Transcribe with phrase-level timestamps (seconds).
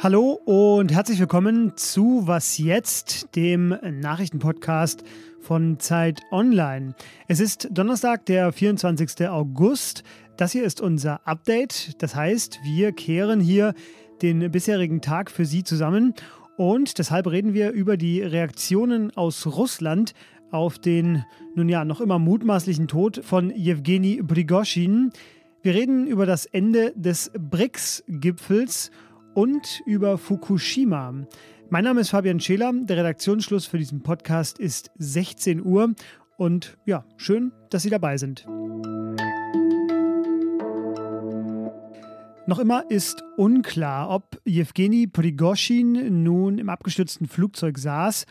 [0.00, 5.02] Hallo und herzlich willkommen zu Was jetzt, dem Nachrichtenpodcast
[5.40, 6.94] von Zeit Online.
[7.26, 9.28] Es ist Donnerstag, der 24.
[9.28, 10.04] August.
[10.36, 12.00] Das hier ist unser Update.
[12.00, 13.74] Das heißt, wir kehren hier
[14.22, 16.14] den bisherigen Tag für Sie zusammen
[16.56, 20.14] und deshalb reden wir über die Reaktionen aus Russland
[20.52, 21.24] auf den
[21.56, 25.10] nun ja noch immer mutmaßlichen Tod von Jewgeni Prigoschin.
[25.60, 28.92] Wir reden über das Ende des BRICS-Gipfels
[29.86, 31.14] über Fukushima.
[31.70, 32.72] Mein Name ist Fabian Scheler.
[32.74, 35.94] Der Redaktionsschluss für diesen Podcast ist 16 Uhr.
[36.36, 38.44] Und ja, schön, dass Sie dabei sind.
[42.48, 48.26] Noch immer ist unklar, ob Jewgeni Prigoschin nun im abgestürzten Flugzeug saß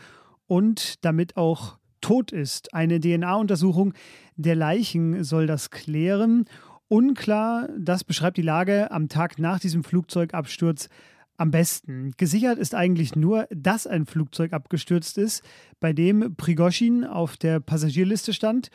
[0.46, 2.74] und damit auch tot ist.
[2.74, 3.94] Eine DNA-Untersuchung
[4.36, 6.44] der Leichen soll das klären.
[6.88, 10.88] Unklar, das beschreibt die Lage am Tag nach diesem Flugzeugabsturz
[11.36, 12.12] am besten.
[12.16, 15.44] Gesichert ist eigentlich nur, dass ein Flugzeug abgestürzt ist,
[15.80, 18.70] bei dem Prigoschin auf der Passagierliste stand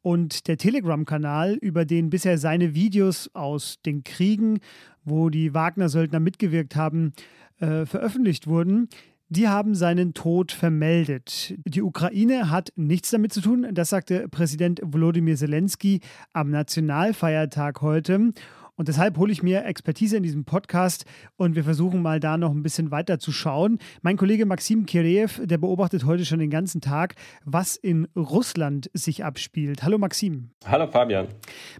[0.00, 4.60] und der Telegram-Kanal, über den bisher seine Videos aus den Kriegen,
[5.04, 7.12] wo die Wagner-Söldner mitgewirkt haben,
[7.60, 8.88] äh, veröffentlicht wurden,
[9.28, 11.54] die haben seinen Tod vermeldet.
[11.64, 16.00] Die Ukraine hat nichts damit zu tun, das sagte Präsident Volodymyr Zelensky
[16.32, 18.32] am Nationalfeiertag heute.
[18.76, 21.04] Und deshalb hole ich mir Expertise in diesem Podcast
[21.36, 23.78] und wir versuchen mal da noch ein bisschen weiter zu schauen.
[24.02, 29.24] Mein Kollege Maxim Kireev, der beobachtet heute schon den ganzen Tag, was in Russland sich
[29.24, 29.82] abspielt.
[29.82, 30.50] Hallo Maxim.
[30.64, 31.26] Hallo Fabian.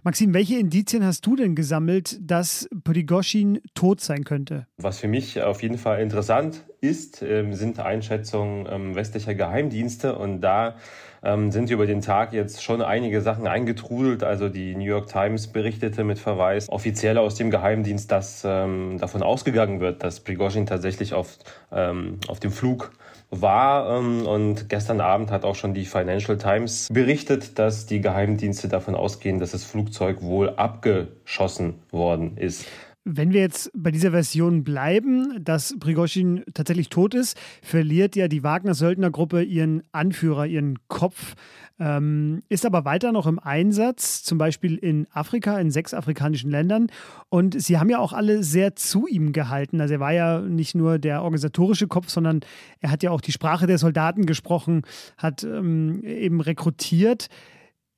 [0.03, 4.67] Maxim, welche Indizien hast du denn gesammelt, dass Prigoschin tot sein könnte?
[4.75, 10.41] Was für mich auf jeden Fall interessant ist, ähm, sind Einschätzungen ähm, westlicher Geheimdienste und
[10.41, 10.75] da
[11.23, 14.23] ähm, sind über den Tag jetzt schon einige Sachen eingetrudelt.
[14.23, 19.23] Also die New York Times berichtete mit Verweis offiziell aus dem Geheimdienst, dass ähm, davon
[19.23, 21.37] ausgegangen wird, dass Prigozhin tatsächlich auf,
[21.71, 22.91] ähm, auf dem Flug
[23.29, 23.97] war.
[23.97, 28.95] Ähm, und gestern Abend hat auch schon die Financial Times berichtet, dass die Geheimdienste davon
[28.95, 32.65] ausgehen, dass das Flugzeug wohl abgeschossen worden ist.
[33.05, 38.43] Wenn wir jetzt bei dieser Version bleiben, dass Prigozhin tatsächlich tot ist, verliert ja die
[38.43, 41.35] Wagner-Söldnergruppe ihren Anführer, ihren Kopf,
[41.79, 46.87] ähm, ist aber weiter noch im Einsatz, zum Beispiel in Afrika, in sechs afrikanischen Ländern.
[47.29, 49.79] Und sie haben ja auch alle sehr zu ihm gehalten.
[49.79, 52.41] Also er war ja nicht nur der organisatorische Kopf, sondern
[52.81, 54.81] er hat ja auch die Sprache der Soldaten gesprochen,
[55.17, 57.29] hat ähm, eben rekrutiert.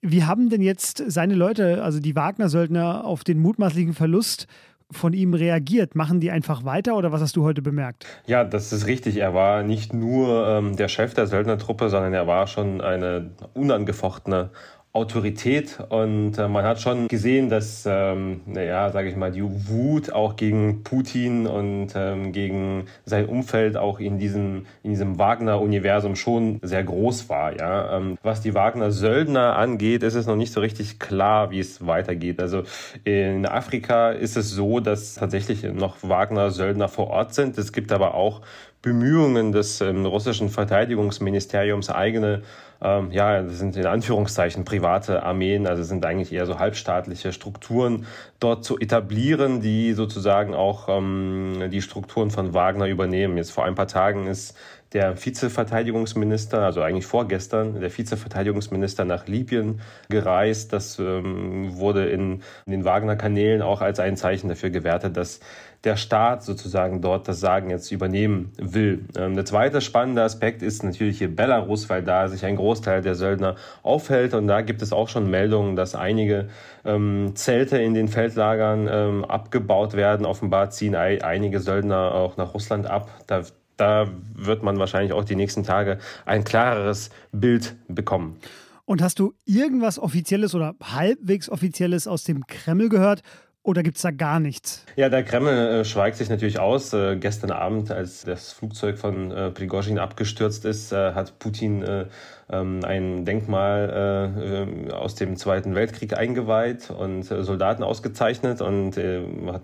[0.03, 4.47] Wie haben denn jetzt seine Leute, also die Wagner-Söldner, auf den mutmaßlichen Verlust
[4.91, 5.95] von ihm reagiert?
[5.95, 8.05] Machen die einfach weiter oder was hast du heute bemerkt?
[8.25, 9.17] Ja, das ist richtig.
[9.17, 14.51] Er war nicht nur ähm, der Chef der Söldnertruppe, sondern er war schon eine unangefochtene
[14.93, 20.11] Autorität und äh, man hat schon gesehen, dass, ähm, naja, sage ich mal, die Wut
[20.11, 26.59] auch gegen Putin und ähm, gegen sein Umfeld auch in diesem, in diesem Wagner-Universum schon
[26.61, 27.57] sehr groß war.
[27.57, 27.97] Ja?
[27.97, 32.41] Ähm, was die Wagner-Söldner angeht, ist es noch nicht so richtig klar, wie es weitergeht.
[32.41, 32.63] Also
[33.05, 37.57] in Afrika ist es so, dass tatsächlich noch Wagner-Söldner vor Ort sind.
[37.57, 38.41] Es gibt aber auch
[38.81, 42.41] Bemühungen des ähm, russischen Verteidigungsministeriums eigene
[42.83, 48.07] ähm, ja, das sind in Anführungszeichen private Armeen, also sind eigentlich eher so halbstaatliche Strukturen
[48.39, 53.37] dort zu etablieren, die sozusagen auch ähm, die Strukturen von Wagner übernehmen.
[53.37, 54.57] Jetzt vor ein paar Tagen ist
[54.93, 59.79] der Vizeverteidigungsminister, also eigentlich vorgestern, der Vizeverteidigungsminister nach Libyen
[60.09, 60.73] gereist.
[60.73, 65.39] Das ähm, wurde in, in den Wagner-Kanälen auch als ein Zeichen dafür gewertet, dass
[65.85, 69.05] der Staat sozusagen dort das Sagen jetzt übernehmen will.
[69.17, 73.15] Ähm, der zweite spannende Aspekt ist natürlich hier Belarus, weil da sich ein Großteil der
[73.15, 76.49] Söldner aufhält und da gibt es auch schon Meldungen, dass einige
[76.83, 80.25] ähm, Zelte in den Feldlagern ähm, abgebaut werden.
[80.25, 83.09] Offenbar ziehen einige Söldner auch nach Russland ab.
[83.25, 83.43] Da,
[83.81, 88.37] da wird man wahrscheinlich auch die nächsten Tage ein klareres Bild bekommen.
[88.85, 93.23] Und hast du irgendwas Offizielles oder halbwegs Offizielles aus dem Kreml gehört?
[93.63, 94.83] Oder gibt es da gar nichts?
[94.95, 96.93] Ja, der Kreml äh, schweigt sich natürlich aus.
[96.93, 102.05] Äh, gestern Abend, als das Flugzeug von äh, Prigozhin abgestürzt ist, äh, hat Putin äh,
[102.49, 109.61] ähm, ein Denkmal äh, aus dem Zweiten Weltkrieg eingeweiht und Soldaten ausgezeichnet und hat,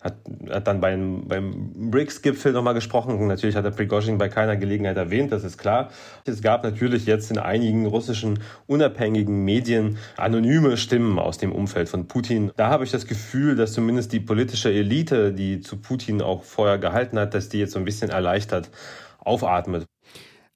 [0.00, 0.14] hat,
[0.50, 3.26] hat dann beim, beim BRICS-Gipfel nochmal gesprochen.
[3.26, 5.90] Natürlich hat er Prigozhin bei keiner Gelegenheit erwähnt, das ist klar.
[6.24, 12.06] Es gab natürlich jetzt in einigen russischen unabhängigen Medien anonyme Stimmen aus dem Umfeld von
[12.06, 12.52] Putin.
[12.56, 16.78] Da habe ich das Gefühl, dass zumindest die politische Elite, die zu Putin auch vorher
[16.78, 18.70] gehalten hat, dass die jetzt so ein bisschen erleichtert
[19.18, 19.86] aufatmet.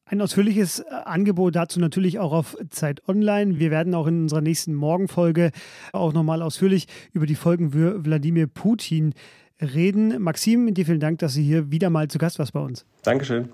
[0.09, 3.59] Ein ausführliches äh, Angebot dazu natürlich auch auf Zeit Online.
[3.59, 5.51] Wir werden auch in unserer nächsten Morgenfolge
[5.93, 9.15] auch nochmal ausführlich über die Folgen für Wladimir Putin
[9.61, 10.23] reden.
[10.23, 12.87] Maxim, dir vielen Dank, dass du hier wieder mal zu Gast warst bei uns.
[13.03, 13.49] Dankeschön.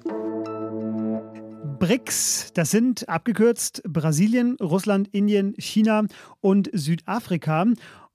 [1.79, 6.05] BRICS, das sind abgekürzt Brasilien, Russland, Indien, China
[6.41, 7.65] und Südafrika.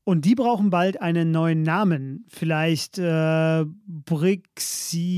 [0.08, 2.24] Und die brauchen bald einen neuen Namen.
[2.30, 3.66] Vielleicht äh,
[4.06, 5.12] Brixiaves,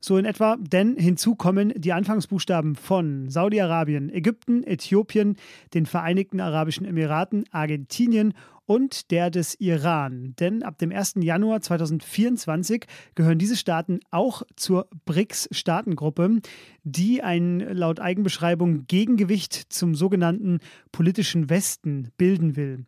[0.00, 0.56] so in etwa.
[0.58, 5.36] Denn hinzu kommen die Anfangsbuchstaben von Saudi-Arabien, Ägypten, Äthiopien,
[5.72, 8.34] den Vereinigten Arabischen Emiraten, Argentinien
[8.70, 10.34] und der des Iran.
[10.38, 11.14] Denn ab dem 1.
[11.22, 12.86] Januar 2024
[13.16, 16.38] gehören diese Staaten auch zur BRICS-Staatengruppe,
[16.84, 20.60] die ein laut Eigenbeschreibung Gegengewicht zum sogenannten
[20.92, 22.84] politischen Westen bilden will.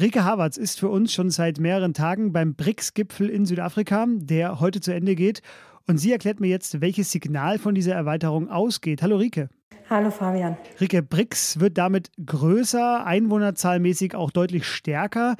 [0.00, 4.80] Rike Havertz ist für uns schon seit mehreren Tagen beim BRICS-Gipfel in Südafrika, der heute
[4.80, 5.42] zu Ende geht.
[5.86, 9.02] Und sie erklärt mir jetzt, welches Signal von dieser Erweiterung ausgeht.
[9.02, 9.50] Hallo Rike.
[9.88, 10.56] Hallo Fabian.
[10.80, 15.36] Rike, BRICS wird damit größer, einwohnerzahlmäßig auch deutlich stärker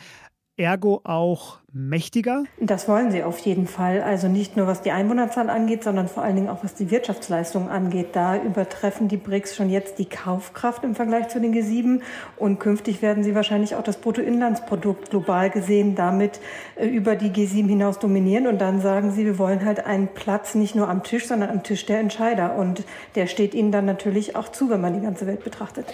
[0.57, 2.45] ergo auch mächtiger?
[2.59, 4.03] Das wollen sie auf jeden Fall.
[4.03, 7.69] Also nicht nur was die Einwohnerzahl angeht, sondern vor allen Dingen auch was die Wirtschaftsleistung
[7.69, 8.09] angeht.
[8.15, 12.01] Da übertreffen die BRICS schon jetzt die Kaufkraft im Vergleich zu den G7
[12.37, 16.41] und künftig werden sie wahrscheinlich auch das Bruttoinlandsprodukt global gesehen damit
[16.77, 18.47] äh, über die G7 hinaus dominieren.
[18.47, 21.63] Und dann sagen sie, wir wollen halt einen Platz nicht nur am Tisch, sondern am
[21.63, 22.57] Tisch der Entscheider.
[22.57, 25.93] Und der steht ihnen dann natürlich auch zu, wenn man die ganze Welt betrachtet.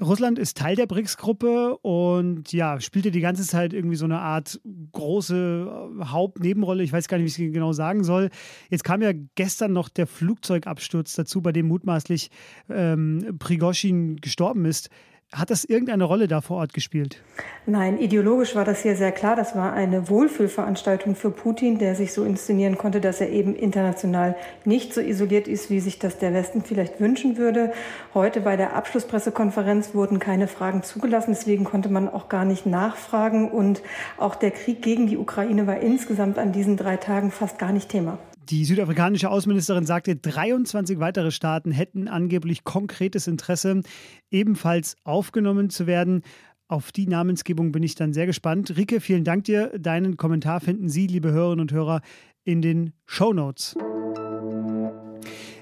[0.00, 4.60] Russland ist Teil der BRICS-Gruppe und ja, spielte die ganze Zeit irgendwie so eine Art
[4.92, 6.84] große äh, Hauptnebenrolle.
[6.84, 8.30] Ich weiß gar nicht, wie ich es genau sagen soll.
[8.70, 12.30] Jetzt kam ja gestern noch der Flugzeugabsturz dazu, bei dem mutmaßlich
[12.70, 14.88] ähm, Prigoshin gestorben ist.
[15.30, 17.22] Hat das irgendeine Rolle da vor Ort gespielt?
[17.66, 19.36] Nein, ideologisch war das hier sehr klar.
[19.36, 24.36] Das war eine Wohlfühlveranstaltung für Putin, der sich so inszenieren konnte, dass er eben international
[24.64, 27.74] nicht so isoliert ist, wie sich das der Westen vielleicht wünschen würde.
[28.14, 33.50] Heute bei der Abschlusspressekonferenz wurden keine Fragen zugelassen, deswegen konnte man auch gar nicht nachfragen.
[33.50, 33.82] Und
[34.16, 37.90] auch der Krieg gegen die Ukraine war insgesamt an diesen drei Tagen fast gar nicht
[37.90, 38.18] Thema.
[38.50, 43.82] Die südafrikanische Außenministerin sagte, 23 weitere Staaten hätten angeblich konkretes Interesse,
[44.30, 46.22] ebenfalls aufgenommen zu werden.
[46.66, 48.74] Auf die Namensgebung bin ich dann sehr gespannt.
[48.74, 49.70] Rike, vielen Dank dir.
[49.78, 52.00] Deinen Kommentar finden Sie, liebe Hörerinnen und Hörer,
[52.42, 53.76] in den Show Notes.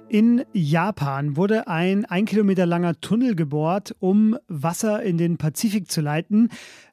[0.09, 6.01] In Japan wurde ein ein Kilometer langer Tunnel gebohrt, um Wasser in den Pazifik zu
[6.01, 6.51] leiten.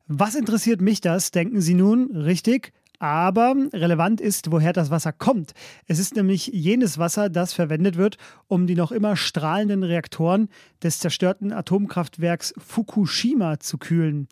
[0.07, 2.15] Was interessiert mich das, denken Sie nun?
[2.15, 5.53] Richtig, aber relevant ist, woher das Wasser kommt.
[5.87, 8.17] Es ist nämlich jenes Wasser, das verwendet wird,
[8.47, 10.49] um die noch immer strahlenden Reaktoren
[10.81, 14.27] des zerstörten Atomkraftwerks Fukushima zu kühlen.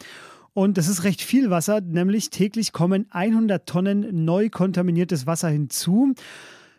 [0.54, 6.14] Und das ist recht viel Wasser, nämlich täglich kommen 100 Tonnen neu kontaminiertes Wasser hinzu.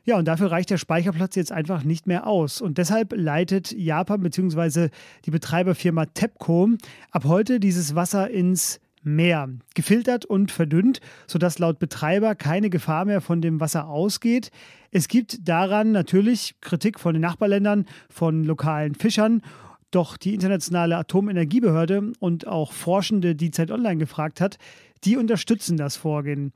[0.05, 2.61] Ja, und dafür reicht der Speicherplatz jetzt einfach nicht mehr aus.
[2.61, 4.89] Und deshalb leitet Japan bzw.
[5.25, 6.71] die Betreiberfirma TEPCO
[7.13, 9.49] ab heute dieses Wasser ins mehr.
[9.75, 14.51] Gefiltert und verdünnt, sodass laut Betreiber keine Gefahr mehr von dem Wasser ausgeht.
[14.91, 19.43] Es gibt daran natürlich Kritik von den Nachbarländern, von lokalen Fischern.
[19.91, 24.59] Doch die Internationale Atomenergiebehörde und auch Forschende, die Zeit Online gefragt hat,
[25.05, 26.53] die unterstützen das Vorgehen.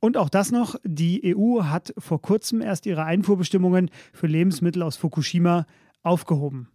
[0.00, 4.96] Und auch das noch, die EU hat vor kurzem erst ihre Einfuhrbestimmungen für Lebensmittel aus
[4.96, 5.66] Fukushima
[6.02, 6.68] aufgehoben.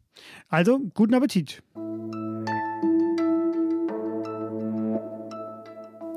[0.47, 1.63] Also, guten Appetit!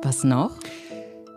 [0.03, 0.57] Was noch?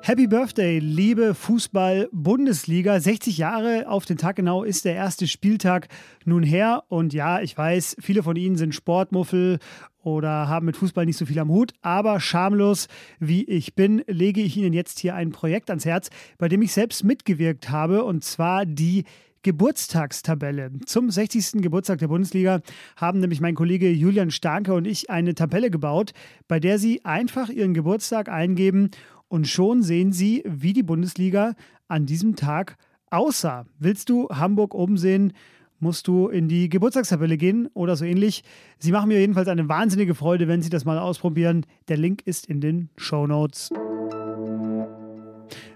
[0.03, 3.00] Happy Birthday, liebe Fußball-Bundesliga.
[3.00, 5.88] 60 Jahre auf den Tag genau ist der erste Spieltag
[6.25, 6.84] nun her.
[6.88, 9.58] Und ja, ich weiß, viele von Ihnen sind Sportmuffel
[10.03, 11.74] oder haben mit Fußball nicht so viel am Hut.
[11.82, 12.88] Aber schamlos
[13.20, 16.72] wie ich bin, lege ich Ihnen jetzt hier ein Projekt ans Herz, bei dem ich
[16.72, 18.03] selbst mitgewirkt habe.
[18.03, 19.06] Und zwar die
[19.43, 20.71] Geburtstagstabelle.
[20.86, 21.62] Zum 60.
[21.62, 22.62] Geburtstag der Bundesliga
[22.95, 26.13] haben nämlich mein Kollege Julian Starke und ich eine Tabelle gebaut,
[26.48, 28.91] bei der Sie einfach Ihren Geburtstag eingeben
[29.27, 31.55] und schon sehen Sie, wie die Bundesliga
[31.88, 32.77] an diesem Tag
[33.10, 33.65] aussah.
[33.79, 35.33] Willst du Hamburg oben sehen?
[35.81, 38.43] musst du in die Geburtstagstabelle gehen oder so ähnlich.
[38.77, 41.65] Sie machen mir jedenfalls eine wahnsinnige Freude, wenn Sie das mal ausprobieren.
[41.88, 43.71] Der Link ist in den Show Notes.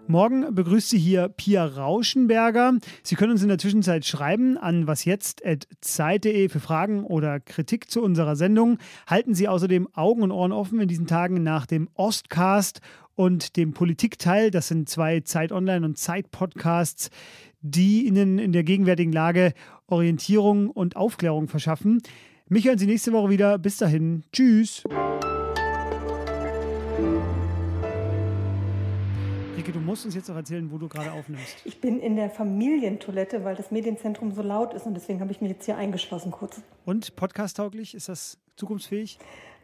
[0.08, 2.78] Morgen begrüßt Sie hier Pia Rauschenberger.
[3.02, 8.36] Sie können uns in der Zwischenzeit schreiben an wasjetzt.zeit.de für Fragen oder Kritik zu unserer
[8.36, 8.78] Sendung.
[9.08, 12.82] Halten Sie außerdem Augen und Ohren offen in diesen Tagen nach dem Ostcast
[13.16, 14.52] und dem Politikteil.
[14.52, 17.10] Das sind zwei Zeit Online und Zeit Podcasts,
[17.62, 19.54] die Ihnen in der gegenwärtigen Lage
[19.88, 22.02] Orientierung und Aufklärung verschaffen.
[22.48, 23.58] Mich hören Sie nächste Woche wieder.
[23.58, 24.24] Bis dahin.
[24.32, 24.84] Tschüss.
[29.56, 31.56] Ulrike, du musst uns jetzt auch erzählen, wo du gerade aufnimmst.
[31.64, 35.40] Ich bin in der Familientoilette, weil das Medienzentrum so laut ist und deswegen habe ich
[35.40, 36.62] mich jetzt hier eingeschlossen kurz.
[36.84, 37.96] Und podcast-tauglich?
[37.96, 39.18] Ist das zukunftsfähig?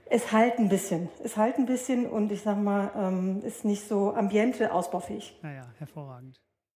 [0.09, 1.09] Es halt ein bisschen.
[1.25, 5.37] Es halt ein bisschen und ich sag mal, ähm, ist nicht so ambiente ausbaufähig.
[5.41, 6.39] Naja, hervorragend.